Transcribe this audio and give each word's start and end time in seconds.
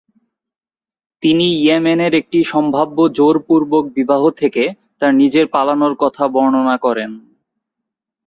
তিনি 1.23 1.45
ইয়েমেনের 1.57 2.13
একটি 2.15 2.39
সম্ভাব্য 2.43 2.97
জোরপূর্বক 3.17 3.83
বিবাহ 3.97 4.21
থেকে 4.39 4.63
তার 4.99 5.11
নিজের 5.15 5.45
পালানোর 5.47 5.93
কথা 5.95 6.23
বর্ণনা 6.27 6.75
করেন। 6.77 7.11